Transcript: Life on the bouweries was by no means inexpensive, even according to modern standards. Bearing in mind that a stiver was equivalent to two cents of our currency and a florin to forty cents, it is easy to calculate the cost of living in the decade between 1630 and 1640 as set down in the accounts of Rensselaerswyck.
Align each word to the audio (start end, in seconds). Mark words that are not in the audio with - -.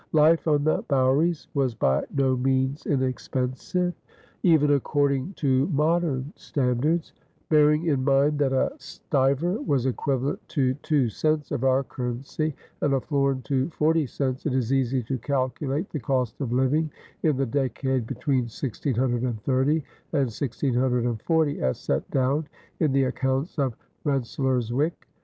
Life 0.13 0.47
on 0.47 0.63
the 0.63 0.81
bouweries 0.87 1.45
was 1.53 1.75
by 1.75 2.03
no 2.15 2.35
means 2.35 2.87
inexpensive, 2.87 3.93
even 4.41 4.71
according 4.71 5.33
to 5.35 5.67
modern 5.67 6.33
standards. 6.35 7.13
Bearing 7.49 7.85
in 7.85 8.03
mind 8.03 8.39
that 8.39 8.51
a 8.51 8.71
stiver 8.79 9.61
was 9.61 9.85
equivalent 9.85 10.39
to 10.49 10.73
two 10.81 11.07
cents 11.09 11.51
of 11.51 11.63
our 11.63 11.83
currency 11.83 12.55
and 12.81 12.95
a 12.95 12.99
florin 12.99 13.43
to 13.43 13.69
forty 13.69 14.07
cents, 14.07 14.47
it 14.47 14.55
is 14.55 14.73
easy 14.73 15.03
to 15.03 15.19
calculate 15.19 15.91
the 15.91 15.99
cost 15.99 16.41
of 16.41 16.51
living 16.51 16.89
in 17.21 17.37
the 17.37 17.45
decade 17.45 18.07
between 18.07 18.45
1630 18.45 19.83
and 20.15 20.25
1640 20.31 21.61
as 21.61 21.77
set 21.79 22.09
down 22.09 22.47
in 22.79 22.91
the 22.91 23.03
accounts 23.03 23.59
of 23.59 23.75
Rensselaerswyck. 24.03 24.93